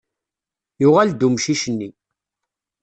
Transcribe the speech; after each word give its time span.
Yuɣal-d 0.81 1.21
umcic-nni. 1.27 1.89